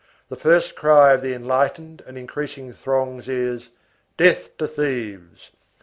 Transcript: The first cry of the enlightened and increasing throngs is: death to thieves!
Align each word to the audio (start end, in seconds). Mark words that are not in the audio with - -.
The 0.29 0.35
first 0.35 0.73
cry 0.75 1.13
of 1.13 1.21
the 1.21 1.35
enlightened 1.35 2.01
and 2.07 2.17
increasing 2.17 2.73
throngs 2.73 3.29
is: 3.29 3.69
death 4.17 4.57
to 4.57 4.67
thieves! 4.67 5.51